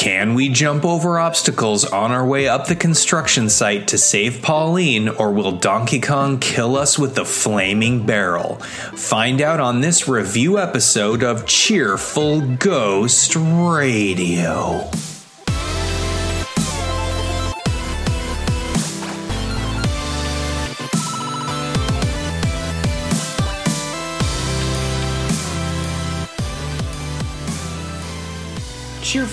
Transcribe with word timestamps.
Can 0.00 0.32
we 0.32 0.48
jump 0.48 0.86
over 0.86 1.18
obstacles 1.18 1.84
on 1.84 2.10
our 2.10 2.24
way 2.24 2.48
up 2.48 2.66
the 2.66 2.74
construction 2.74 3.50
site 3.50 3.88
to 3.88 3.98
save 3.98 4.40
Pauline, 4.40 5.10
or 5.10 5.30
will 5.30 5.52
Donkey 5.52 6.00
Kong 6.00 6.38
kill 6.38 6.74
us 6.76 6.98
with 6.98 7.16
the 7.16 7.26
flaming 7.26 8.06
barrel? 8.06 8.56
Find 8.94 9.42
out 9.42 9.60
on 9.60 9.82
this 9.82 10.08
review 10.08 10.58
episode 10.58 11.22
of 11.22 11.44
Cheerful 11.44 12.40
Ghost 12.56 13.36
Radio. 13.36 14.88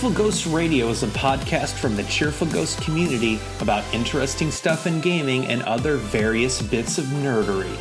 Cheerful 0.07 0.23
Ghost 0.23 0.45
Radio 0.45 0.87
is 0.87 1.03
a 1.03 1.07
podcast 1.07 1.73
from 1.73 1.97
the 1.97 2.03
Cheerful 2.03 2.47
Ghost 2.47 2.81
community 2.81 3.41
about 3.59 3.83
interesting 3.93 4.51
stuff 4.51 4.87
in 4.87 5.01
gaming 5.01 5.45
and 5.47 5.61
other 5.63 5.97
various 5.97 6.61
bits 6.61 6.97
of 6.97 7.03
nerdery. 7.07 7.75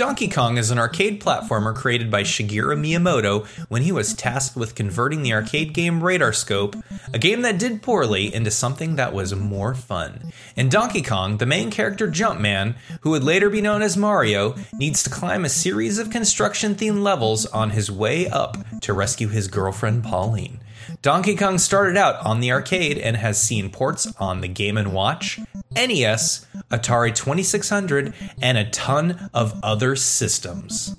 Donkey 0.00 0.28
Kong 0.28 0.56
is 0.56 0.70
an 0.70 0.78
arcade 0.78 1.20
platformer 1.20 1.74
created 1.74 2.10
by 2.10 2.22
Shigeru 2.22 2.74
Miyamoto 2.74 3.46
when 3.68 3.82
he 3.82 3.92
was 3.92 4.14
tasked 4.14 4.56
with 4.56 4.74
converting 4.74 5.22
the 5.22 5.34
arcade 5.34 5.74
game 5.74 6.00
Radarscope, 6.00 6.82
a 7.12 7.18
game 7.18 7.42
that 7.42 7.58
did 7.58 7.82
poorly, 7.82 8.34
into 8.34 8.50
something 8.50 8.96
that 8.96 9.12
was 9.12 9.34
more 9.34 9.74
fun. 9.74 10.32
In 10.56 10.70
Donkey 10.70 11.02
Kong, 11.02 11.36
the 11.36 11.44
main 11.44 11.70
character 11.70 12.08
Jumpman, 12.08 12.76
who 13.02 13.10
would 13.10 13.24
later 13.24 13.50
be 13.50 13.60
known 13.60 13.82
as 13.82 13.94
Mario, 13.94 14.54
needs 14.72 15.02
to 15.02 15.10
climb 15.10 15.44
a 15.44 15.50
series 15.50 15.98
of 15.98 16.08
construction 16.08 16.74
themed 16.74 17.02
levels 17.02 17.44
on 17.44 17.68
his 17.68 17.90
way 17.90 18.26
up 18.26 18.56
to 18.80 18.94
rescue 18.94 19.28
his 19.28 19.48
girlfriend 19.48 20.02
Pauline. 20.02 20.60
Donkey 21.02 21.36
Kong 21.36 21.58
started 21.58 21.98
out 21.98 22.24
on 22.24 22.40
the 22.40 22.52
arcade 22.52 22.96
and 22.96 23.18
has 23.18 23.40
seen 23.40 23.70
ports 23.70 24.10
on 24.18 24.40
the 24.40 24.48
Game 24.48 24.82
& 24.84 24.92
Watch, 24.92 25.38
NES, 25.74 26.46
Atari 26.70 27.14
2600, 27.14 28.12
and 28.42 28.58
a 28.58 28.68
ton 28.70 29.30
of 29.32 29.58
other 29.62 29.96
systems. 29.96 30.96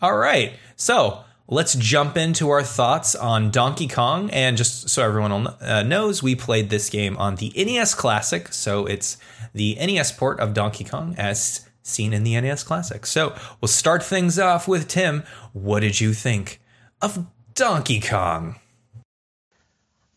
All 0.00 0.16
right, 0.16 0.52
so 0.76 1.24
let's 1.48 1.74
jump 1.74 2.16
into 2.16 2.50
our 2.50 2.62
thoughts 2.62 3.16
on 3.16 3.50
Donkey 3.50 3.88
Kong. 3.88 4.30
And 4.30 4.56
just 4.56 4.88
so 4.88 5.02
everyone 5.02 5.48
uh, 5.48 5.82
knows, 5.82 6.22
we 6.22 6.36
played 6.36 6.70
this 6.70 6.88
game 6.88 7.16
on 7.16 7.36
the 7.36 7.52
NES 7.56 7.94
Classic, 7.94 8.52
so 8.52 8.86
it's 8.86 9.16
the 9.54 9.74
NES 9.74 10.12
port 10.12 10.38
of 10.38 10.54
Donkey 10.54 10.84
Kong 10.84 11.16
as 11.18 11.68
seen 11.82 12.12
in 12.12 12.22
the 12.22 12.40
NES 12.40 12.62
Classic. 12.62 13.04
So 13.06 13.34
we'll 13.60 13.68
start 13.68 14.04
things 14.04 14.38
off 14.38 14.68
with 14.68 14.86
Tim. 14.86 15.24
What 15.52 15.80
did 15.80 16.00
you 16.00 16.12
think 16.12 16.60
of 17.02 17.26
Donkey 17.54 17.98
Kong? 18.00 18.56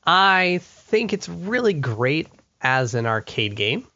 I 0.05 0.59
think 0.92 1.14
it's 1.14 1.30
really 1.30 1.73
great 1.73 2.28
as 2.61 2.94
an 2.94 3.06
arcade 3.06 3.56
game 3.56 3.88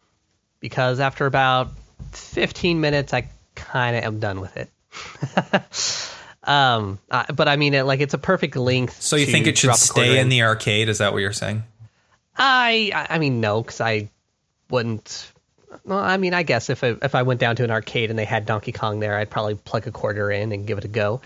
because 0.62 1.02
after 1.02 1.26
about 1.26 1.70
15 2.14 2.80
minutes, 2.80 3.14
I 3.14 3.30
kind 3.54 3.98
of 3.98 4.04
am 4.06 4.20
done 4.20 4.40
with 4.40 4.56
it. 4.56 4.70
um, 6.48 6.98
uh, 7.12 7.26
but 7.34 7.50
I 7.50 7.58
mean, 7.58 7.74
it 7.74 7.84
like 7.84 8.00
it's 8.00 8.14
a 8.14 8.18
perfect 8.18 8.56
length. 8.56 9.02
So 9.02 9.18
you 9.18 9.26
think 9.26 9.46
it 9.46 9.58
should 9.58 9.76
stay 9.76 10.20
in 10.20 10.30
the 10.30 10.44
arcade? 10.44 10.88
Is 10.88 11.00
that 11.00 11.12
what 11.12 11.20
you're 11.20 11.34
saying? 11.34 11.64
I 12.38 13.08
I 13.10 13.20
mean 13.20 13.42
no, 13.42 13.62
because 13.62 13.82
I 13.82 14.10
wouldn't 14.70 15.32
well, 15.84 16.00
I 16.00 16.16
mean, 16.16 16.34
I 16.34 16.44
guess 16.44 16.70
if 16.70 16.84
I, 16.84 16.96
if 17.02 17.14
I 17.14 17.24
went 17.24 17.42
down 17.42 17.58
to 17.58 17.64
an 17.66 17.72
arcade 17.72 18.10
and 18.10 18.18
they 18.18 18.26
had 18.26 18.46
Donkey 18.46 18.72
Kong 18.72 19.02
there, 19.02 19.18
I'd 19.18 19.30
probably 19.30 19.56
plug 19.56 19.88
a 19.88 19.92
quarter 19.92 20.32
in 20.32 20.54
and 20.54 20.66
give 20.66 20.78
it 20.78 20.86
a 20.86 20.88
go. 20.88 21.20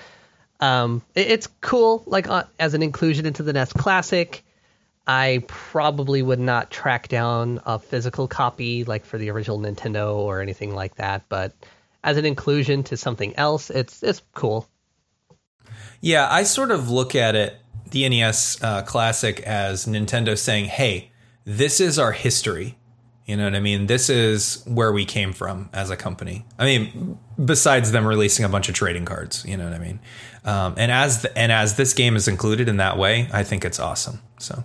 Um, 0.59 1.03
it, 1.13 1.27
it's 1.27 1.47
cool, 1.61 2.03
like 2.07 2.27
uh, 2.27 2.45
as 2.59 2.73
an 2.73 2.81
inclusion 2.81 3.27
into 3.27 3.43
the 3.43 3.53
NES 3.53 3.73
Classic. 3.73 4.43
I 5.09 5.43
probably 5.47 6.21
would 6.21 6.39
not 6.39 6.69
track 6.69 7.07
down 7.07 7.59
a 7.65 7.79
physical 7.79 8.27
copy 8.27 8.83
like 8.83 9.05
for 9.05 9.17
the 9.17 9.31
original 9.31 9.57
Nintendo 9.57 10.15
or 10.15 10.39
anything 10.39 10.75
like 10.75 10.95
that, 10.95 11.23
but 11.29 11.53
as 12.03 12.17
an 12.17 12.25
inclusion 12.25 12.83
to 12.83 12.95
something 12.95 13.35
else, 13.35 13.71
it's 13.71 14.03
it's 14.03 14.21
cool. 14.35 14.69
Yeah, 15.99 16.27
I 16.29 16.43
sort 16.43 16.69
of 16.69 16.91
look 16.91 17.15
at 17.15 17.33
it, 17.33 17.57
the 17.89 18.07
NES 18.07 18.61
uh, 18.61 18.83
Classic, 18.83 19.39
as 19.41 19.87
Nintendo 19.87 20.37
saying, 20.37 20.65
"Hey, 20.65 21.11
this 21.43 21.79
is 21.79 21.97
our 21.97 22.11
history 22.11 22.77
you 23.29 23.37
know 23.37 23.43
what 23.43 23.53
I 23.53 23.59
mean? 23.59 23.85
This 23.85 24.09
is 24.09 24.63
where 24.65 24.91
we 24.91 25.05
came 25.05 25.33
from 25.33 25.69
as 25.71 25.91
a 25.91 25.95
company. 25.95 26.47
I 26.57 26.65
mean, 26.65 27.19
besides 27.45 27.91
them 27.91 28.07
releasing 28.07 28.43
a 28.43 28.49
bunch 28.49 28.69
of 28.69 28.73
trading 28.73 29.05
cards, 29.05 29.45
you 29.45 29.55
know 29.55 29.65
what 29.65 29.73
I 29.73 29.77
mean? 29.77 29.99
Um, 30.43 30.73
and 30.77 30.91
as 30.91 31.21
the, 31.21 31.37
and 31.37 31.51
as 31.51 31.75
this 31.75 31.93
game 31.93 32.15
is 32.15 32.27
included 32.27 32.67
in 32.67 32.77
that 32.77 32.97
way, 32.97 33.29
I 33.31 33.43
think 33.43 33.63
it's 33.65 33.79
awesome. 33.79 34.23
So, 34.39 34.63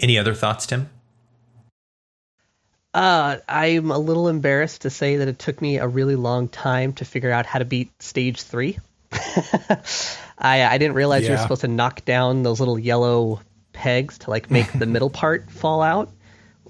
Any 0.00 0.18
other 0.18 0.34
thoughts, 0.34 0.66
Tim? 0.66 0.90
Uh, 2.96 3.38
I'm 3.46 3.90
a 3.90 3.98
little 3.98 4.28
embarrassed 4.28 4.82
to 4.82 4.90
say 4.90 5.16
that 5.18 5.28
it 5.28 5.38
took 5.38 5.60
me 5.60 5.76
a 5.76 5.86
really 5.86 6.16
long 6.16 6.48
time 6.48 6.94
to 6.94 7.04
figure 7.04 7.30
out 7.30 7.44
how 7.44 7.58
to 7.58 7.66
beat 7.66 7.90
stage 8.02 8.40
three. 8.40 8.78
I 10.38 10.64
I 10.64 10.78
didn't 10.78 10.94
realize 10.94 11.22
yeah. 11.22 11.28
you 11.28 11.34
were 11.34 11.42
supposed 11.42 11.60
to 11.60 11.68
knock 11.68 12.04
down 12.04 12.42
those 12.42 12.58
little 12.58 12.78
yellow 12.78 13.40
pegs 13.74 14.18
to 14.18 14.30
like 14.30 14.50
make 14.50 14.72
the 14.72 14.86
middle 14.94 15.10
part 15.10 15.50
fall 15.50 15.82
out 15.82 16.10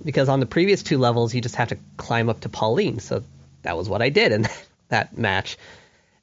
because 0.05 0.29
on 0.29 0.41
the 0.41 0.47
previous 0.47 0.83
two 0.83 0.99
levels 0.99 1.33
you 1.33 1.41
just 1.41 1.57
have 1.57 1.69
to 1.69 1.79
climb 1.97 2.29
up 2.29 2.41
to 2.41 2.49
Pauline. 2.49 2.99
So 2.99 3.23
that 3.63 3.77
was 3.77 3.89
what 3.89 4.03
I 4.03 4.09
did 4.09 4.33
in 4.33 4.49
that 4.89 5.17
match. 5.17 5.57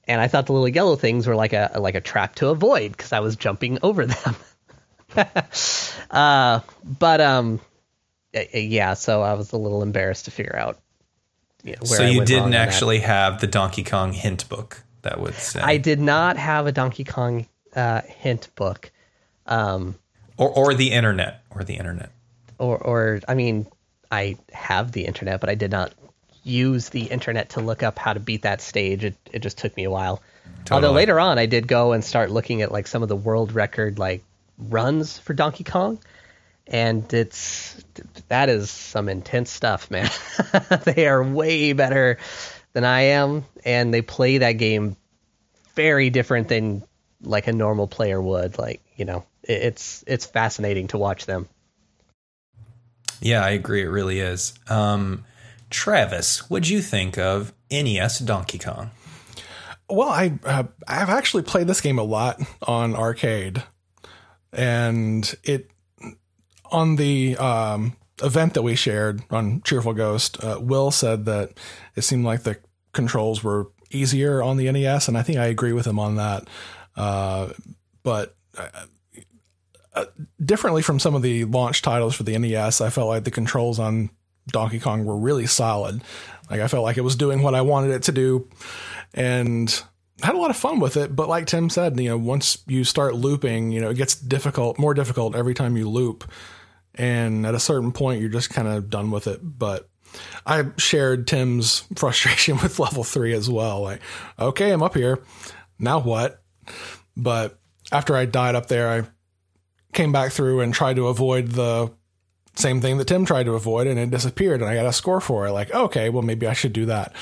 And 0.05 0.19
I 0.19 0.27
thought 0.27 0.47
the 0.47 0.53
little 0.53 0.67
yellow 0.67 0.97
things 0.97 1.27
were 1.27 1.35
like 1.35 1.53
a 1.53 1.77
like 1.79 1.95
a 1.95 2.01
trap 2.01 2.35
to 2.35 2.49
avoid 2.49 2.91
because 2.91 3.13
I 3.13 3.21
was 3.21 3.37
jumping 3.37 3.79
over 3.81 4.05
them. 4.05 4.35
Uh, 6.11 6.59
but 6.83 7.21
um, 7.21 7.59
yeah. 8.53 8.93
So 8.93 9.21
I 9.21 9.33
was 9.33 9.51
a 9.51 9.57
little 9.57 9.83
embarrassed 9.83 10.25
to 10.25 10.31
figure 10.31 10.55
out. 10.55 10.79
You 11.63 11.75
know, 11.75 11.85
so 11.85 12.03
you 12.05 12.25
didn't 12.25 12.55
actually 12.55 12.99
have 12.99 13.39
the 13.39 13.47
Donkey 13.47 13.83
Kong 13.83 14.11
hint 14.11 14.49
book 14.49 14.83
that 15.03 15.19
would 15.19 15.35
say. 15.35 15.61
I 15.61 15.77
did 15.77 15.99
not 15.99 16.37
have 16.37 16.67
a 16.67 16.71
Donkey 16.71 17.05
Kong 17.05 17.47
uh, 17.75 18.01
hint 18.01 18.49
book. 18.55 18.91
Um, 19.45 19.95
or 20.37 20.49
or 20.49 20.73
the 20.73 20.91
internet 20.91 21.41
or 21.51 21.63
the 21.63 21.75
internet 21.75 22.09
or 22.57 22.77
or 22.77 23.21
I 23.27 23.35
mean 23.35 23.67
I 24.11 24.37
have 24.51 24.91
the 24.91 25.05
internet 25.05 25.39
but 25.39 25.49
I 25.49 25.55
did 25.55 25.71
not 25.71 25.93
use 26.43 26.89
the 26.89 27.03
internet 27.03 27.49
to 27.51 27.61
look 27.61 27.83
up 27.83 27.97
how 27.97 28.13
to 28.13 28.19
beat 28.19 28.43
that 28.43 28.61
stage 28.61 29.03
it 29.03 29.15
it 29.31 29.39
just 29.39 29.57
took 29.57 29.75
me 29.77 29.83
a 29.83 29.91
while 29.91 30.21
totally. 30.65 30.85
although 30.85 30.95
later 30.95 31.19
on 31.19 31.37
I 31.39 31.45
did 31.45 31.67
go 31.67 31.93
and 31.93 32.03
start 32.03 32.31
looking 32.31 32.61
at 32.61 32.71
like 32.71 32.87
some 32.87 33.03
of 33.03 33.09
the 33.09 33.15
world 33.15 33.53
record 33.53 33.99
like 33.99 34.23
runs 34.69 35.17
for 35.17 35.33
Donkey 35.33 35.63
Kong 35.63 35.99
and 36.67 37.11
it's 37.13 37.83
that 38.29 38.49
is 38.49 38.71
some 38.71 39.09
intense 39.09 39.51
stuff 39.51 39.91
man 39.91 40.09
they 40.85 41.07
are 41.07 41.23
way 41.23 41.73
better 41.73 42.17
than 42.73 42.85
I 42.85 43.01
am 43.01 43.45
and 43.65 43.93
they 43.93 44.01
play 44.01 44.39
that 44.39 44.53
game 44.53 44.95
very 45.75 46.09
different 46.09 46.47
than 46.47 46.83
like 47.21 47.47
a 47.47 47.53
normal 47.53 47.87
player 47.87 48.21
would 48.21 48.57
like 48.57 48.81
you 48.95 49.05
know 49.05 49.25
it's 49.43 50.03
it's 50.07 50.25
fascinating 50.25 50.87
to 50.89 50.97
watch 50.97 51.25
them. 51.25 51.47
Yeah, 53.21 53.43
I 53.43 53.51
agree. 53.51 53.83
It 53.83 53.87
really 53.87 54.19
is. 54.19 54.53
Um, 54.69 55.25
Travis, 55.69 56.49
what'd 56.49 56.69
you 56.69 56.81
think 56.81 57.17
of 57.17 57.53
NES 57.71 58.19
Donkey 58.19 58.59
Kong? 58.59 58.91
Well, 59.89 60.09
I 60.09 60.37
uh, 60.43 60.63
I've 60.87 61.09
actually 61.09 61.43
played 61.43 61.67
this 61.67 61.81
game 61.81 61.99
a 61.99 62.03
lot 62.03 62.41
on 62.61 62.95
arcade, 62.95 63.63
and 64.53 65.35
it 65.43 65.69
on 66.71 66.95
the 66.95 67.37
um, 67.37 67.95
event 68.21 68.53
that 68.53 68.61
we 68.61 68.75
shared 68.75 69.21
on 69.29 69.61
Cheerful 69.61 69.93
Ghost. 69.93 70.43
Uh, 70.43 70.59
Will 70.59 70.91
said 70.91 71.25
that 71.25 71.51
it 71.95 72.01
seemed 72.01 72.25
like 72.25 72.43
the 72.43 72.57
controls 72.93 73.43
were 73.43 73.71
easier 73.91 74.41
on 74.41 74.57
the 74.57 74.71
NES, 74.71 75.07
and 75.07 75.17
I 75.17 75.23
think 75.23 75.37
I 75.37 75.45
agree 75.45 75.73
with 75.73 75.85
him 75.85 75.99
on 75.99 76.15
that. 76.15 76.47
Uh, 76.95 77.49
but 78.03 78.35
uh, 78.57 78.85
uh, 79.93 80.05
differently 80.43 80.81
from 80.81 80.99
some 80.99 81.15
of 81.15 81.21
the 81.21 81.45
launch 81.45 81.81
titles 81.81 82.15
for 82.15 82.23
the 82.23 82.37
NES, 82.37 82.81
I 82.81 82.89
felt 82.89 83.07
like 83.07 83.23
the 83.23 83.31
controls 83.31 83.79
on 83.79 84.09
Donkey 84.47 84.79
Kong 84.79 85.05
were 85.05 85.17
really 85.17 85.45
solid. 85.45 86.01
Like 86.49 86.59
I 86.59 86.67
felt 86.67 86.83
like 86.83 86.97
it 86.97 87.01
was 87.01 87.15
doing 87.15 87.41
what 87.41 87.55
I 87.55 87.61
wanted 87.61 87.91
it 87.91 88.03
to 88.03 88.11
do, 88.11 88.49
and 89.13 89.83
had 90.21 90.35
a 90.35 90.37
lot 90.37 90.49
of 90.49 90.57
fun 90.57 90.79
with 90.79 90.97
it. 90.97 91.15
But 91.15 91.29
like 91.29 91.47
Tim 91.47 91.69
said, 91.69 91.99
you 91.99 92.09
know, 92.09 92.17
once 92.17 92.63
you 92.67 92.83
start 92.83 93.15
looping, 93.15 93.71
you 93.71 93.81
know, 93.81 93.89
it 93.89 93.97
gets 93.97 94.15
difficult, 94.15 94.79
more 94.79 94.93
difficult 94.93 95.35
every 95.35 95.53
time 95.53 95.77
you 95.77 95.89
loop, 95.89 96.29
and 96.95 97.45
at 97.45 97.55
a 97.55 97.59
certain 97.59 97.91
point, 97.91 98.21
you're 98.21 98.29
just 98.29 98.49
kind 98.49 98.67
of 98.67 98.89
done 98.89 99.11
with 99.11 99.27
it. 99.27 99.39
But 99.41 99.89
I 100.45 100.65
shared 100.77 101.27
Tim's 101.27 101.83
frustration 101.95 102.57
with 102.57 102.79
level 102.79 103.03
three 103.03 103.33
as 103.33 103.49
well. 103.49 103.81
Like, 103.81 104.01
okay, 104.39 104.71
I'm 104.71 104.83
up 104.83 104.95
here. 104.95 105.19
Now 105.79 105.99
what? 105.99 106.41
But 107.17 107.59
after 107.91 108.15
I 108.15 108.25
died 108.25 108.55
up 108.55 108.67
there, 108.67 108.89
I 108.89 109.07
came 109.93 110.11
back 110.11 110.31
through 110.31 110.61
and 110.61 110.73
tried 110.73 110.95
to 110.95 111.07
avoid 111.07 111.51
the 111.51 111.91
same 112.55 112.81
thing 112.81 112.97
that 112.97 113.05
Tim 113.05 113.25
tried 113.25 113.45
to 113.45 113.53
avoid, 113.55 113.87
and 113.87 113.99
it 113.99 114.11
disappeared, 114.11 114.61
and 114.61 114.69
I 114.69 114.75
got 114.75 114.85
a 114.85 114.93
score 114.93 115.21
for 115.21 115.47
it. 115.47 115.51
Like, 115.51 115.73
okay, 115.73 116.09
well, 116.09 116.21
maybe 116.21 116.47
I 116.47 116.53
should 116.53 116.73
do 116.73 116.85
that. 116.85 117.13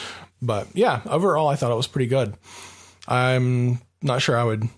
But 0.42 0.68
yeah, 0.74 1.02
overall, 1.06 1.48
I 1.48 1.56
thought 1.56 1.72
it 1.72 1.76
was 1.76 1.88
pretty 1.88 2.08
good. 2.08 2.36
I'm 3.12 3.82
not 4.02 4.22
sure 4.22 4.38
I 4.38 4.44
would 4.46 4.70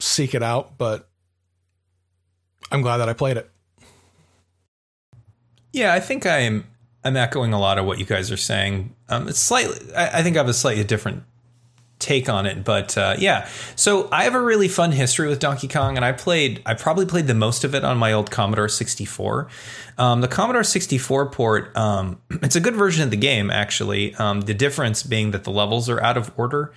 seek 0.00 0.34
it 0.34 0.42
out, 0.42 0.76
but 0.78 1.08
I'm 2.72 2.82
glad 2.82 2.96
that 2.96 3.08
I 3.08 3.12
played 3.12 3.36
it. 3.36 3.48
Yeah, 5.72 5.94
I 5.94 6.00
think 6.00 6.26
I'm 6.26 6.66
I'm 7.04 7.16
echoing 7.16 7.52
a 7.52 7.60
lot 7.60 7.78
of 7.78 7.86
what 7.86 8.00
you 8.00 8.04
guys 8.04 8.32
are 8.32 8.36
saying. 8.36 8.94
Um, 9.08 9.28
it's 9.28 9.38
slightly, 9.38 9.76
I, 9.94 10.18
I 10.18 10.22
think 10.22 10.36
I 10.36 10.40
have 10.40 10.48
a 10.48 10.54
slightly 10.54 10.84
different 10.84 11.22
take 11.98 12.28
on 12.28 12.46
it, 12.46 12.64
but 12.64 12.98
uh, 12.98 13.14
yeah. 13.18 13.48
So 13.76 14.08
I 14.10 14.24
have 14.24 14.34
a 14.34 14.40
really 14.40 14.68
fun 14.68 14.90
history 14.92 15.28
with 15.28 15.38
Donkey 15.38 15.68
Kong, 15.68 15.96
and 15.96 16.04
I 16.04 16.12
played, 16.12 16.62
I 16.66 16.74
probably 16.74 17.06
played 17.06 17.28
the 17.28 17.34
most 17.34 17.64
of 17.64 17.74
it 17.74 17.84
on 17.84 17.96
my 17.96 18.12
old 18.12 18.30
Commodore 18.30 18.68
64. 18.68 19.48
Um, 19.98 20.20
the 20.20 20.28
Commodore 20.28 20.64
64 20.64 21.30
port, 21.30 21.76
um, 21.76 22.20
it's 22.30 22.56
a 22.56 22.60
good 22.60 22.74
version 22.74 23.04
of 23.04 23.10
the 23.10 23.16
game 23.16 23.50
actually. 23.50 24.14
Um, 24.16 24.42
the 24.42 24.54
difference 24.54 25.02
being 25.02 25.30
that 25.30 25.44
the 25.44 25.52
levels 25.52 25.88
are 25.88 26.02
out 26.02 26.16
of 26.16 26.32
order. 26.36 26.72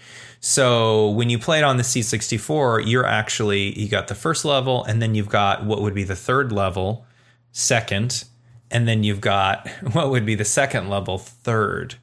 So 0.47 1.09
when 1.09 1.31
you 1.31 1.39
play 1.39 1.57
it 1.57 1.63
on 1.63 1.77
the 1.77 1.83
C64, 1.83 2.83
you're 2.85 3.03
actually 3.03 3.79
you 3.79 3.89
got 3.89 4.09
the 4.09 4.13
first 4.13 4.45
level, 4.45 4.83
and 4.83 5.01
then 5.01 5.15
you've 5.15 5.27
got 5.27 5.65
what 5.65 5.81
would 5.81 5.95
be 5.95 6.03
the 6.03 6.15
third 6.15 6.51
level, 6.51 7.03
second 7.51 8.25
and 8.69 8.87
then 8.87 9.03
you've 9.03 9.21
got 9.21 9.67
what 9.93 10.11
would 10.11 10.25
be 10.25 10.35
the 10.35 10.45
second 10.45 10.87
level 10.87 11.17
third 11.17 11.95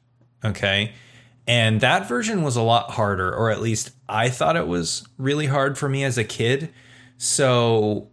okay? 0.43 0.91
And 1.47 1.79
that 1.79 2.09
version 2.09 2.41
was 2.43 2.57
a 2.57 2.61
lot 2.61 2.91
harder 2.91 3.33
or 3.33 3.49
at 3.49 3.61
least 3.61 3.91
i 4.09 4.29
thought 4.29 4.57
it 4.57 4.67
was 4.67 5.07
really 5.17 5.45
hard 5.45 5.77
for 5.77 5.87
me 5.87 6.03
as 6.03 6.17
a 6.17 6.23
kid. 6.25 6.69
So 7.17 8.09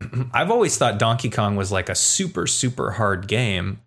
i've 0.32 0.50
always 0.50 0.76
thought 0.76 0.98
donkey 0.98 1.30
kong 1.30 1.54
was 1.54 1.70
like 1.70 1.88
a 1.88 1.94
super 1.94 2.48
super 2.48 2.90
hard 2.90 3.28
game 3.28 3.80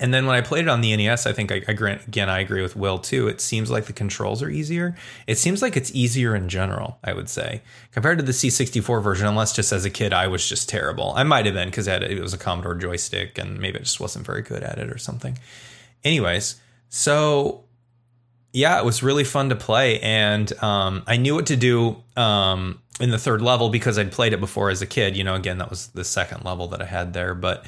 and 0.00 0.12
then 0.12 0.26
when 0.26 0.34
I 0.34 0.40
played 0.40 0.62
it 0.64 0.68
on 0.68 0.80
the 0.80 0.96
NES, 0.96 1.26
I 1.26 1.32
think 1.32 1.52
I, 1.52 1.62
I 1.68 1.72
grant 1.72 2.06
again 2.06 2.28
I 2.28 2.40
agree 2.40 2.62
with 2.62 2.74
Will 2.74 2.98
too. 2.98 3.28
It 3.28 3.40
seems 3.40 3.70
like 3.70 3.84
the 3.84 3.92
controls 3.92 4.42
are 4.42 4.50
easier. 4.50 4.96
It 5.26 5.38
seems 5.38 5.62
like 5.62 5.76
it's 5.76 5.94
easier 5.94 6.34
in 6.34 6.48
general. 6.48 6.98
I 7.04 7.12
would 7.12 7.28
say 7.28 7.62
compared 7.92 8.18
to 8.18 8.24
the 8.24 8.32
C64 8.32 9.02
version, 9.02 9.26
unless 9.26 9.54
just 9.54 9.72
as 9.72 9.84
a 9.84 9.90
kid 9.90 10.12
I 10.12 10.26
was 10.26 10.48
just 10.48 10.68
terrible. 10.68 11.12
I 11.16 11.22
might 11.22 11.46
have 11.46 11.54
been 11.54 11.68
because 11.68 11.86
it 11.86 12.20
was 12.20 12.34
a 12.34 12.38
Commodore 12.38 12.74
joystick 12.74 13.38
and 13.38 13.60
maybe 13.60 13.78
I 13.78 13.82
just 13.82 14.00
wasn't 14.00 14.26
very 14.26 14.42
good 14.42 14.64
at 14.64 14.78
it 14.78 14.90
or 14.90 14.98
something. 14.98 15.38
Anyways, 16.02 16.56
so 16.88 17.64
yeah, 18.52 18.78
it 18.78 18.84
was 18.84 19.02
really 19.02 19.24
fun 19.24 19.48
to 19.48 19.56
play, 19.56 19.98
and 19.98 20.52
um, 20.62 21.02
I 21.08 21.16
knew 21.16 21.34
what 21.34 21.46
to 21.46 21.56
do 21.56 21.96
um, 22.16 22.80
in 23.00 23.10
the 23.10 23.18
third 23.18 23.42
level 23.42 23.68
because 23.68 23.98
I'd 23.98 24.12
played 24.12 24.32
it 24.32 24.38
before 24.38 24.70
as 24.70 24.80
a 24.80 24.86
kid. 24.86 25.16
You 25.16 25.24
know, 25.24 25.34
again 25.34 25.58
that 25.58 25.70
was 25.70 25.88
the 25.88 26.04
second 26.04 26.44
level 26.44 26.68
that 26.68 26.82
I 26.82 26.84
had 26.84 27.12
there, 27.12 27.34
but 27.34 27.64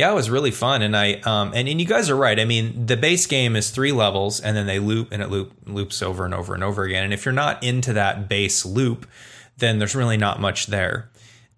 yeah, 0.00 0.10
it 0.10 0.14
was 0.14 0.30
really 0.30 0.50
fun, 0.50 0.80
and 0.80 0.96
I 0.96 1.20
um 1.24 1.52
and, 1.54 1.68
and 1.68 1.78
you 1.78 1.86
guys 1.86 2.08
are 2.08 2.16
right. 2.16 2.40
I 2.40 2.46
mean, 2.46 2.86
the 2.86 2.96
base 2.96 3.26
game 3.26 3.54
is 3.54 3.68
three 3.68 3.92
levels, 3.92 4.40
and 4.40 4.56
then 4.56 4.66
they 4.66 4.78
loop, 4.78 5.12
and 5.12 5.22
it 5.22 5.28
loop 5.28 5.52
loops 5.66 6.02
over 6.02 6.24
and 6.24 6.32
over 6.32 6.54
and 6.54 6.64
over 6.64 6.84
again. 6.84 7.04
And 7.04 7.12
if 7.12 7.26
you're 7.26 7.34
not 7.34 7.62
into 7.62 7.92
that 7.92 8.26
base 8.26 8.64
loop, 8.64 9.06
then 9.58 9.78
there's 9.78 9.94
really 9.94 10.16
not 10.16 10.40
much 10.40 10.66
there. 10.66 11.10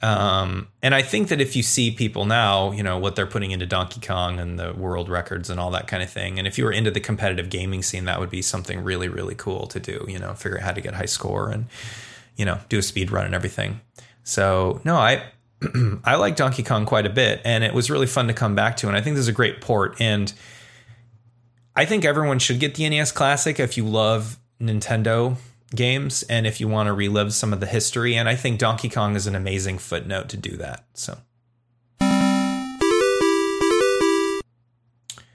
Um, 0.02 0.66
and 0.82 0.92
I 0.92 1.02
think 1.02 1.28
that 1.28 1.40
if 1.40 1.54
you 1.54 1.62
see 1.62 1.92
people 1.92 2.24
now, 2.24 2.72
you 2.72 2.82
know 2.82 2.98
what 2.98 3.14
they're 3.14 3.28
putting 3.28 3.52
into 3.52 3.64
Donkey 3.66 4.00
Kong 4.04 4.40
and 4.40 4.58
the 4.58 4.72
world 4.72 5.08
records 5.08 5.48
and 5.48 5.60
all 5.60 5.70
that 5.70 5.86
kind 5.86 6.02
of 6.02 6.10
thing, 6.10 6.38
and 6.38 6.48
if 6.48 6.58
you 6.58 6.64
were 6.64 6.72
into 6.72 6.90
the 6.90 6.98
competitive 6.98 7.48
gaming 7.48 7.84
scene, 7.84 8.06
that 8.06 8.18
would 8.18 8.30
be 8.30 8.42
something 8.42 8.82
really 8.82 9.08
really 9.08 9.36
cool 9.36 9.68
to 9.68 9.78
do. 9.78 10.04
You 10.08 10.18
know, 10.18 10.34
figure 10.34 10.58
out 10.58 10.64
how 10.64 10.72
to 10.72 10.80
get 10.80 10.94
high 10.94 11.06
score 11.06 11.48
and 11.48 11.66
you 12.36 12.44
know 12.44 12.58
do 12.68 12.78
a 12.78 12.82
speed 12.82 13.12
run 13.12 13.24
and 13.26 13.36
everything. 13.36 13.80
So 14.24 14.80
no, 14.84 14.96
I 14.96 15.22
I 16.04 16.16
like 16.16 16.36
Donkey 16.36 16.62
Kong 16.62 16.86
quite 16.86 17.06
a 17.06 17.10
bit, 17.10 17.40
and 17.44 17.64
it 17.64 17.74
was 17.74 17.90
really 17.90 18.06
fun 18.06 18.26
to 18.28 18.34
come 18.34 18.54
back 18.54 18.76
to. 18.78 18.88
And 18.88 18.96
I 18.96 19.00
think 19.00 19.14
this 19.14 19.22
is 19.22 19.28
a 19.28 19.32
great 19.32 19.60
port. 19.60 20.00
And 20.00 20.32
I 21.76 21.84
think 21.84 22.04
everyone 22.04 22.38
should 22.38 22.60
get 22.60 22.74
the 22.74 22.88
NES 22.88 23.12
Classic 23.12 23.58
if 23.58 23.76
you 23.76 23.84
love 23.84 24.38
Nintendo 24.60 25.36
games 25.74 26.22
and 26.24 26.46
if 26.46 26.60
you 26.60 26.68
want 26.68 26.88
to 26.88 26.92
relive 26.92 27.32
some 27.32 27.52
of 27.52 27.60
the 27.60 27.66
history. 27.66 28.14
And 28.14 28.28
I 28.28 28.36
think 28.36 28.58
Donkey 28.58 28.88
Kong 28.88 29.16
is 29.16 29.26
an 29.26 29.34
amazing 29.34 29.78
footnote 29.78 30.28
to 30.30 30.36
do 30.36 30.56
that. 30.58 30.84
So. 30.94 31.18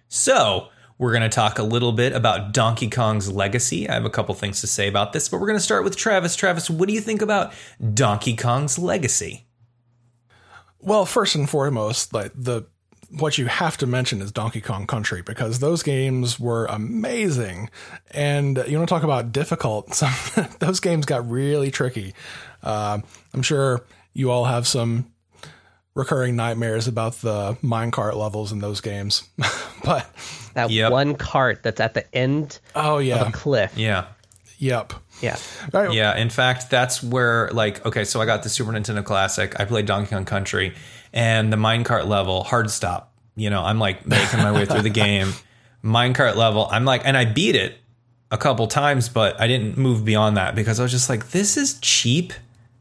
So, 0.09 0.69
we're 0.97 1.12
going 1.12 1.21
to 1.21 1.29
talk 1.29 1.59
a 1.59 1.63
little 1.63 1.91
bit 1.91 2.13
about 2.13 2.53
Donkey 2.53 2.89
Kong's 2.89 3.31
legacy. 3.31 3.88
I 3.88 3.94
have 3.94 4.06
a 4.06 4.09
couple 4.09 4.33
things 4.35 4.62
to 4.62 4.68
say 4.68 4.88
about 4.88 5.13
this, 5.13 5.29
but 5.29 5.39
we're 5.39 5.47
going 5.47 5.59
to 5.59 5.63
start 5.63 5.83
with 5.83 5.95
Travis. 5.95 6.35
Travis, 6.35 6.69
what 6.69 6.88
do 6.88 6.95
you 6.95 7.01
think 7.01 7.21
about 7.21 7.53
Donkey 7.94 8.35
Kong's 8.35 8.79
legacy? 8.79 9.47
Well, 10.88 11.06
first 11.06 11.36
and 11.36 11.50
foremost, 11.50 12.13
like 12.13 12.31
the 12.34 12.63
what 13.10 13.38
you 13.38 13.48
have 13.48 13.75
to 13.80 13.86
mention 13.86 14.22
is 14.22 14.31
Donkey 14.31 14.62
Kong 14.62 14.88
Country 14.88 15.22
because 15.22 15.60
those 15.60 15.84
games 15.84 16.39
were 16.39 16.66
amazing. 16.68 17.69
And 18.12 18.63
you 18.66 18.78
want 18.78 18.88
to 18.88 18.95
talk 18.95 19.04
about 19.04 19.34
difficult? 19.34 19.94
Some 19.94 20.13
those 20.60 20.80
games 20.80 21.06
got 21.06 21.30
really 21.30 21.72
tricky. 21.72 22.13
Uh, 22.63 23.00
I'm 23.34 23.42
sure 23.42 23.84
you 24.13 24.31
all 24.31 24.45
have 24.45 24.66
some 24.66 25.12
recurring 25.94 26.38
nightmares 26.38 26.88
about 26.88 27.16
the 27.16 27.57
minecart 27.62 28.16
levels 28.16 28.54
in 28.54 28.60
those 28.60 28.80
games, 28.80 29.28
but 29.84 30.10
that 30.54 30.69
yep. 30.69 30.89
one 30.89 31.16
cart 31.16 31.63
that's 31.63 31.81
at 31.81 31.95
the 31.95 32.16
end. 32.16 32.62
Oh 32.75 33.00
yeah, 33.00 33.19
of 33.19 33.28
a 33.28 33.31
cliff. 33.34 33.78
Yeah. 33.78 34.06
Yep. 34.57 34.94
Yeah. 35.21 35.38
Right. 35.71 35.94
Yeah. 35.94 36.15
In 36.18 36.30
fact, 36.30 36.69
that's 36.69 37.04
where 37.04 37.50
like 37.51 37.86
okay, 37.86 38.06
so 38.06 38.21
I 38.21 38.25
got 38.25 38.44
the 38.44 38.50
Super 38.50 38.71
Nintendo 38.71 39.04
Classic. 39.04 39.59
I 39.59 39.65
played 39.65 39.86
Donkey 39.86 40.09
Kong 40.12 40.25
Country, 40.25 40.75
and 41.13 41.51
the 41.51 41.57
minecart 41.57 42.07
level 42.07 42.44
hard 42.44 42.69
stop. 42.69 43.13
You 43.36 43.50
know, 43.50 43.63
I'm 43.63 43.80
like 43.80 44.06
making 44.06 44.39
my 44.39 44.51
way 44.51 44.65
through 44.65 44.81
the 44.81 44.89
game. 44.89 45.33
Minecart 45.83 46.36
level. 46.36 46.68
I'm 46.71 46.86
like, 46.86 47.04
and 47.06 47.15
I 47.15 47.25
beat 47.25 47.56
it 47.56 47.77
a 48.31 48.38
couple 48.38 48.68
times, 48.68 49.09
but 49.09 49.39
I 49.39 49.48
didn't 49.48 49.77
move 49.77 50.04
beyond 50.04 50.36
that 50.38 50.56
because 50.56 50.80
I 50.80 50.83
was 50.83 50.92
just 50.92 51.07
like, 51.07 51.30
this 51.30 51.56
is 51.56 51.80
cheap. 51.80 52.33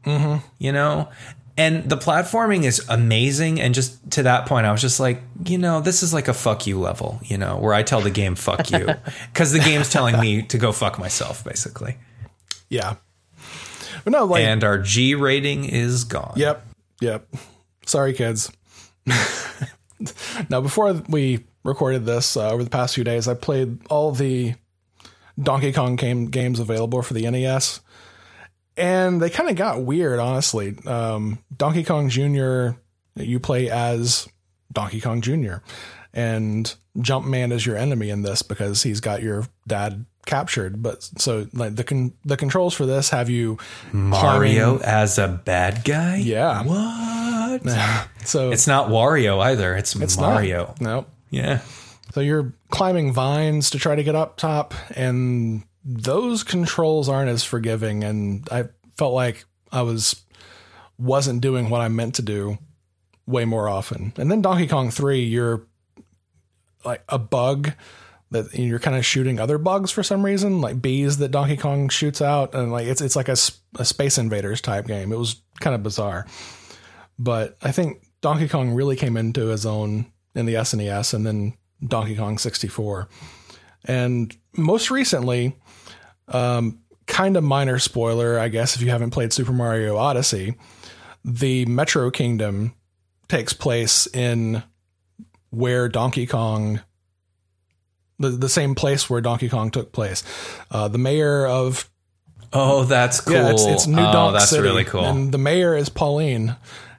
Mm-hmm. 0.03 0.45
You 0.57 0.71
know, 0.71 1.09
and 1.57 1.89
the 1.89 1.97
platforming 1.97 2.63
is 2.63 2.85
amazing. 2.87 3.59
And 3.59 3.73
just 3.73 4.11
to 4.11 4.23
that 4.23 4.45
point, 4.45 4.67
I 4.67 4.71
was 4.71 4.79
just 4.79 4.99
like, 4.99 5.21
you 5.45 5.57
know, 5.57 5.81
this 5.81 6.03
is 6.03 6.13
like 6.13 6.27
a 6.27 6.33
fuck 6.33 6.67
you 6.67 6.79
level, 6.79 7.19
you 7.23 7.37
know, 7.37 7.57
where 7.57 7.73
I 7.73 7.81
tell 7.81 7.99
the 7.99 8.11
game 8.11 8.35
fuck 8.35 8.69
you 8.69 8.85
because 9.33 9.51
the 9.51 9.59
game's 9.59 9.89
telling 9.89 10.19
me 10.19 10.43
to 10.43 10.57
go 10.59 10.71
fuck 10.71 10.99
myself, 10.99 11.43
basically. 11.43 11.97
Yeah. 12.69 12.95
But 14.03 14.11
no, 14.11 14.25
like, 14.25 14.43
and 14.43 14.63
our 14.63 14.77
G 14.77 15.15
rating 15.15 15.65
is 15.65 16.03
gone. 16.03 16.33
Yep. 16.35 16.65
Yep. 17.01 17.27
Sorry, 17.87 18.13
kids. 18.13 18.51
now, 20.49 20.61
before 20.61 20.93
we 21.09 21.45
recorded 21.63 22.05
this 22.05 22.37
uh, 22.37 22.51
over 22.51 22.63
the 22.63 22.69
past 22.69 22.93
few 22.93 23.03
days, 23.03 23.27
I 23.27 23.33
played 23.33 23.79
all 23.87 24.11
the 24.11 24.53
Donkey 25.41 25.71
Kong 25.71 25.95
game, 25.95 26.27
games 26.27 26.59
available 26.59 27.01
for 27.01 27.15
the 27.15 27.29
NES 27.29 27.79
and 28.77 29.21
they 29.21 29.29
kind 29.29 29.49
of 29.49 29.55
got 29.55 29.81
weird, 29.81 30.19
honestly. 30.19 30.75
Um, 30.85 31.39
Donkey 31.55 31.83
Kong 31.83 32.09
Jr. 32.09 32.69
You 33.15 33.39
play 33.39 33.69
as 33.69 34.27
Donkey 34.71 35.01
Kong 35.01 35.21
Jr. 35.21 35.55
and 36.13 36.73
Jumpman 36.97 37.51
is 37.51 37.65
your 37.65 37.77
enemy 37.77 38.09
in 38.09 38.21
this 38.21 38.41
because 38.41 38.83
he's 38.83 38.99
got 38.99 39.21
your 39.21 39.45
dad 39.67 40.05
captured. 40.25 40.83
But 40.83 41.03
so 41.03 41.47
like 41.53 41.75
the 41.75 41.83
con- 41.83 42.13
the 42.25 42.37
controls 42.37 42.73
for 42.73 42.85
this 42.85 43.09
have 43.09 43.29
you 43.29 43.57
Mario 43.91 44.77
as 44.79 45.17
a 45.17 45.27
bad 45.27 45.83
guy. 45.83 46.17
Yeah. 46.17 46.63
What? 46.63 48.07
so 48.25 48.51
it's 48.51 48.67
not 48.67 48.89
Wario 48.89 49.41
either. 49.41 49.75
It's, 49.75 49.95
it's 49.95 50.17
Mario. 50.17 50.75
No. 50.79 50.95
Nope. 50.95 51.09
Yeah. 51.31 51.61
So 52.13 52.21
you're 52.21 52.53
climbing 52.69 53.13
vines 53.13 53.71
to 53.71 53.79
try 53.79 53.95
to 53.95 54.03
get 54.03 54.15
up 54.15 54.37
top, 54.37 54.73
and 54.95 55.63
those 55.89 56.43
controls 56.43 57.07
aren't 57.07 57.29
as 57.29 57.45
forgiving 57.45 58.03
and 58.03 58.47
I 58.51 58.65
felt 58.97 59.13
like 59.13 59.45
I 59.71 59.81
was 59.83 60.21
wasn't 60.97 61.41
doing 61.41 61.69
what 61.69 61.79
I 61.79 61.87
meant 61.87 62.15
to 62.15 62.21
do 62.21 62.57
way 63.25 63.45
more 63.45 63.69
often. 63.69 64.13
And 64.17 64.29
then 64.29 64.41
Donkey 64.41 64.67
Kong 64.67 64.91
3 64.91 65.21
you're 65.21 65.65
like 66.83 67.03
a 67.07 67.17
bug 67.17 67.71
that 68.31 68.53
you're 68.53 68.79
kind 68.79 68.97
of 68.97 69.05
shooting 69.05 69.39
other 69.39 69.57
bugs 69.57 69.89
for 69.89 70.03
some 70.03 70.25
reason, 70.25 70.59
like 70.59 70.81
bees 70.81 71.17
that 71.19 71.31
Donkey 71.31 71.55
Kong 71.55 71.87
shoots 71.87 72.21
out 72.21 72.53
and 72.53 72.69
like 72.71 72.85
it's 72.85 72.99
it's 72.99 73.15
like 73.15 73.29
a, 73.29 73.37
a 73.79 73.85
Space 73.85 74.17
Invaders 74.17 74.59
type 74.59 74.87
game. 74.87 75.13
It 75.13 75.17
was 75.17 75.41
kind 75.61 75.73
of 75.73 75.83
bizarre. 75.83 76.27
But 77.17 77.55
I 77.61 77.71
think 77.71 78.03
Donkey 78.19 78.49
Kong 78.49 78.73
really 78.73 78.97
came 78.97 79.15
into 79.15 79.47
his 79.47 79.65
own 79.65 80.11
in 80.35 80.45
the 80.45 80.55
SNES 80.55 81.13
and 81.13 81.25
then 81.25 81.53
Donkey 81.85 82.15
Kong 82.15 82.37
64. 82.37 83.07
And 83.85 84.35
most 84.55 84.91
recently, 84.91 85.55
um, 86.27 86.79
kind 87.05 87.37
of 87.37 87.43
minor 87.43 87.79
spoiler, 87.79 88.39
I 88.39 88.49
guess, 88.49 88.75
if 88.75 88.81
you 88.81 88.89
haven't 88.89 89.11
played 89.11 89.33
Super 89.33 89.53
Mario 89.53 89.97
Odyssey, 89.97 90.55
the 91.23 91.65
Metro 91.65 92.11
Kingdom 92.11 92.73
takes 93.27 93.53
place 93.53 94.07
in 94.13 94.63
where 95.49 95.89
Donkey 95.89 96.27
Kong, 96.27 96.81
the, 98.19 98.29
the 98.29 98.49
same 98.49 98.75
place 98.75 99.09
where 99.09 99.21
Donkey 99.21 99.49
Kong 99.49 99.71
took 99.71 99.91
place. 99.91 100.23
Uh, 100.69 100.87
the 100.87 100.97
mayor 100.97 101.45
of 101.45 101.89
Oh, 102.53 102.85
that's 102.85 103.19
cool. 103.19 103.33
Yeah, 103.33 103.51
it's, 103.51 103.65
it's 103.65 103.87
New 103.87 104.01
oh, 104.01 104.11
Donk 104.11 104.33
that's 104.33 104.49
City, 104.49 104.63
really 104.63 104.85
cool. 104.85 105.03
And 105.03 105.31
the 105.31 105.37
mayor 105.37 105.75
is 105.75 105.89
Pauline, 105.89 106.55